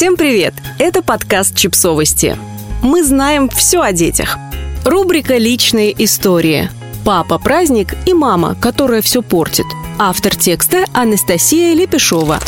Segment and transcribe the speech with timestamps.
[0.00, 0.54] Всем привет!
[0.78, 2.34] Это подкаст «Чипсовости».
[2.82, 4.38] Мы знаем все о детях.
[4.82, 6.70] Рубрика «Личные истории».
[7.04, 9.66] Папа– праздник и мама, которая все портит.
[9.98, 12.38] Автор текста– Анастасия Лепешова.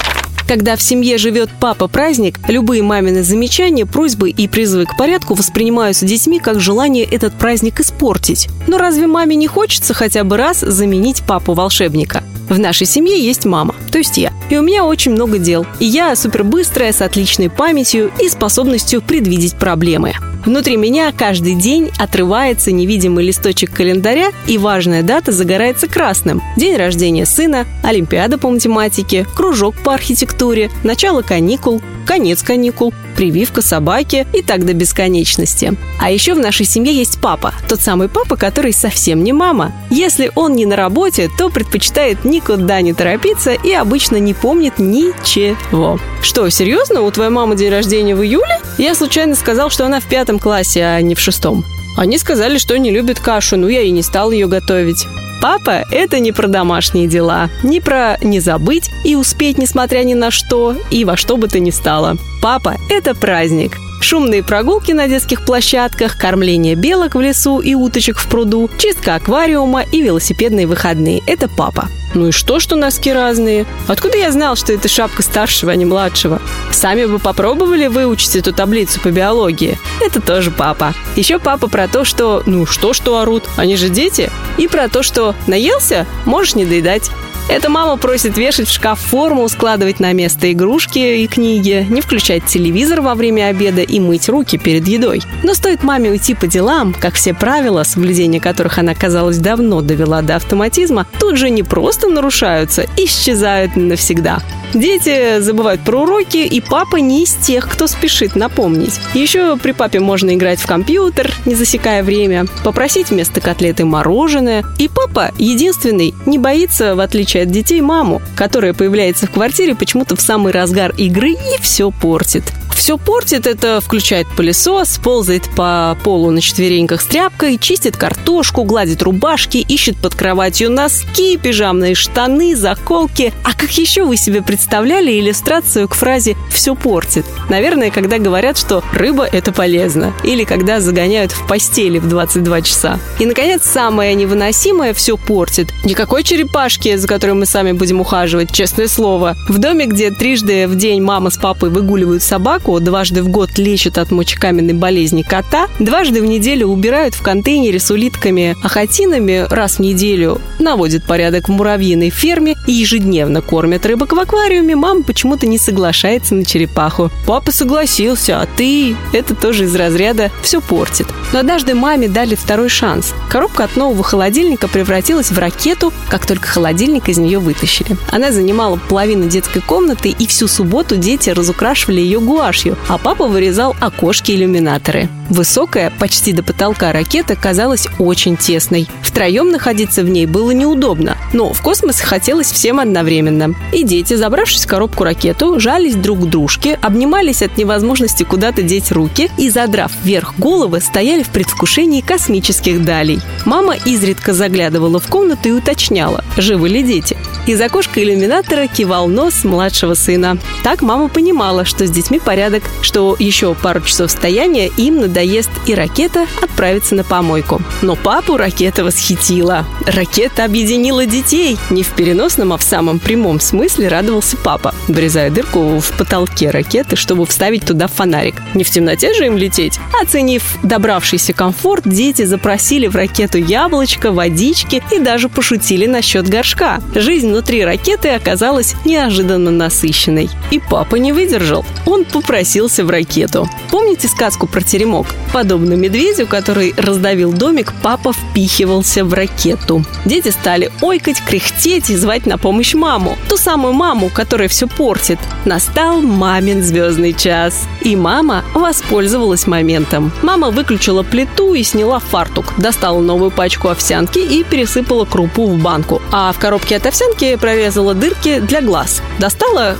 [0.49, 6.41] Когда в семье живет папа-праздник, любые мамины замечания, просьбы и призывы к порядку воспринимаются детьми
[6.41, 8.49] как желание этот праздник испортить.
[8.67, 12.25] Но разве маме не хочется хотя бы раз заменить папу-волшебника?
[12.53, 14.31] В нашей семье есть мама, то есть я.
[14.51, 15.65] И у меня очень много дел.
[15.81, 20.13] И я супербыстрая, с отличной памятью и способностью предвидеть проблемы.
[20.45, 26.43] Внутри меня каждый день отрывается невидимый листочек календаря, и важная дата загорается красным.
[26.59, 34.27] День рождения сына, Олимпиада по математике, кружок по архитектуре, начало каникул, конец каникул, прививка собаки
[34.33, 35.75] и так до бесконечности.
[36.01, 37.55] А еще в нашей семье есть папа.
[37.69, 39.73] Тот самый папа, который совсем не мама.
[39.91, 45.99] Если он не на работе, то предпочитает никуда не торопиться и обычно не помнит ничего.
[46.23, 47.03] Что, серьезно?
[47.03, 48.61] У твоей мамы день рождения в июле?
[48.79, 51.65] Я случайно сказал, что она в пятом классе, а не в шестом.
[51.97, 55.07] Они сказали, что не любят кашу, ну я и не стал ее готовить.
[55.43, 60.31] Папа– это не про домашние дела, не про не забыть и успеть, несмотря ни на
[60.31, 62.17] что, и во что бы то ни стало.
[62.41, 63.77] Папа– это праздник.
[64.01, 69.83] Шумные прогулки на детских площадках, кормление белок в лесу и уточек в пруду, чистка аквариума
[69.83, 71.89] и велосипедные выходные– это папа.
[72.15, 73.67] Ну и что, что носки разные?
[73.89, 76.41] Откуда я знал, что это шапка старшего, а не младшего?
[76.71, 79.79] Сами бы попробовали выучить эту таблицу по биологии?
[80.01, 80.95] Это тоже папа.
[81.17, 84.31] Еще папа про то, что ну что, что орут, они же дети.
[84.59, 87.11] И про то, что наелся, можешь не доедать.
[87.49, 92.47] Эта мама просит вешать в шкаф форму, складывать на место игрушки и книги, не включать
[92.47, 95.23] телевизор во время обеда и мыть руки перед едой.
[95.43, 100.23] Но стоит маме уйти по делам, как все правила, соблюдение которых она, казалось, давно довела
[100.23, 104.41] до автоматизма, тут же не просто нарушаются, исчезают навсегда.
[104.75, 109.01] Дети забывают про уроки, и папа не из тех, кто спешит напомнить.
[109.13, 114.65] Еще при папе можно играть в компьютер, не засекая время, попросить вместо котлеты мороженое.
[114.79, 120.17] И папа единственный не боится, в отличие от детей, маму, которая появляется в квартире почему-то
[120.17, 126.33] в самый разгар игры и все портит все портит, это включает пылесос, ползает по полу
[126.33, 133.33] на четвереньках с тряпкой, чистит картошку, гладит рубашки, ищет под кроватью носки, пижамные штаны, заколки.
[133.45, 137.25] А как еще вы себе представляли иллюстрацию к фразе «все портит»?
[137.49, 140.13] Наверное, когда говорят, что рыба– это полезно.
[140.25, 142.99] Или когда загоняют в постели в 22 часа.
[143.21, 145.69] И, наконец, самое невыносимое «все портит».
[145.85, 149.37] Никакой черепашки, за которой мы сами будем ухаживать, честное слово.
[149.49, 153.59] В доме, где трижды в день мама с папой выгуливают собаку, Молоко дважды в год
[153.59, 159.77] лечат от мочекаменной болезни кота, дважды в неделю убирают в контейнере с улитками ахатинами, раз
[159.77, 165.47] в неделю наводят порядок в муравьиной ферме и ежедневно кормят рыбок в аквариуме, мама почему-то
[165.47, 167.11] не соглашается на черепаху.
[167.27, 168.97] Папа согласился, а ты...
[169.13, 171.09] Это тоже из разряда «все портит».
[171.35, 173.13] Но однажды маме дали второй шанс.
[173.29, 177.97] Коробка от нового холодильника превратилась в ракету, как только холодильник из нее вытащили.
[178.11, 183.27] Она занимала половину детской комнаты, и всю субботу дети разукрашивали ее гуашью, ночью, а папа
[183.27, 185.09] вырезал окошки-иллюминаторы.
[185.29, 188.89] Высокая, почти до потолка ракета казалась очень тесной.
[189.03, 193.55] Втроем находиться в ней было неудобно, но в космос хотелось всем одновременно.
[193.73, 198.93] И дети, забравшись в коробку ракету, жались друг к дружке, обнимались от невозможности куда-то деть
[198.93, 203.21] руки и, задрав вверх головы, стояли в предвкушении космических далей.
[203.47, 207.17] Мама изредка заглядывала в комнату и уточняла, живы ли дети.
[207.47, 210.39] Из окошка иллюминатора кивал нос младшего сына.
[210.63, 215.75] Так мама понимала, что с детьми порядок что еще пару часов стояния им надоест и
[215.75, 217.63] ракета отправится на помойку.
[217.81, 219.65] Но папу ракета восхитила.
[219.87, 221.57] Ракета объединила детей.
[221.71, 226.97] Не в переносном, а в самом прямом смысле радовался папа, вырезая дырку в потолке ракеты,
[226.97, 228.43] чтобы вставить туда фонарик.
[228.55, 229.79] Не в темноте же им лететь.
[230.01, 236.81] Оценив добравшийся комфорт, дети запросили в ракету яблочко, водички и даже пошутили насчет горшка.
[236.95, 240.29] Жизнь внутри ракеты оказалась неожиданно насыщенной.
[240.53, 241.65] И папа не выдержал.
[241.87, 243.49] Он попросил просился в ракету.
[243.71, 245.07] Помните сказку про теремок?
[245.33, 249.83] Подобно медведю, который раздавил домик, папа впихивался в ракету.
[250.05, 253.17] Дети стали ойкать, кряхтеть и звать на помощь маму.
[253.29, 255.19] Ту самую маму, которая все портит.
[255.47, 257.67] Настал мамин звездный час.
[257.81, 260.13] И мама воспользовалась моментом.
[260.23, 262.53] Мама выключила плиту и сняла фартук.
[262.59, 266.03] Достала новую пачку овсянки и пересыпала крупу в банку.
[266.13, 269.01] А в коробке от овсянки прорезала дырки для глаз.
[269.19, 269.77] Достала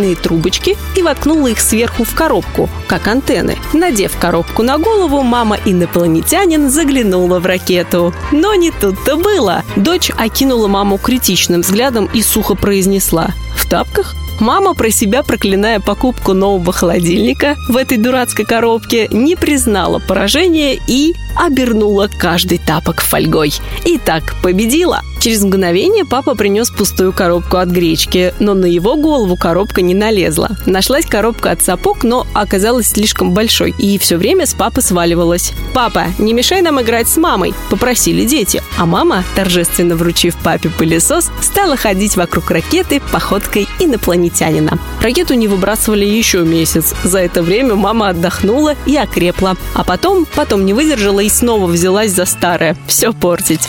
[0.00, 3.56] коктейльные трубочки и воткнула их сверху в коробку, как антенны.
[3.72, 8.14] Надев коробку на голову, мама-инопланетянин заглянула в ракету.
[8.32, 9.62] Но не тут-то было.
[9.76, 13.30] Дочь окинула маму критичным взглядом и сухо произнесла.
[13.56, 14.14] «В тапках?
[14.40, 21.12] Мама, про себя проклиная покупку нового холодильника в этой дурацкой коробке, не признала поражения и
[21.36, 23.52] обернула каждый тапок фольгой.
[23.84, 25.02] И так победила.
[25.20, 30.56] Через мгновение папа принес пустую коробку от гречки, но на его голову коробка не налезла.
[30.64, 35.52] Нашлась коробка от сапог, но оказалась слишком большой и все время с папы сваливалась.
[35.74, 38.62] «Папа, не мешай нам играть с мамой!»– попросили дети.
[38.78, 44.78] А мама, торжественно вручив папе пылесос, стала ходить вокруг ракеты походкой инопланетянина.
[45.02, 46.94] Ракету не выбрасывали еще месяц.
[47.04, 49.56] За это время мама отдохнула и окрепла.
[49.74, 52.74] А потом, потом не выдержала и снова взялась за старое.
[52.86, 53.68] Все портить.